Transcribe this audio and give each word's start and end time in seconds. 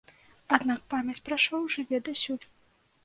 Аднак 0.57 0.79
памяць 0.95 1.19
пра 1.27 1.39
шоў 1.45 1.69
жыве 1.75 1.97
дасюль. 2.09 2.45